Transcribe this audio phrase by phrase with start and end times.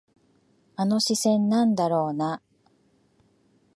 [0.77, 2.41] あの視線、なんだろうな。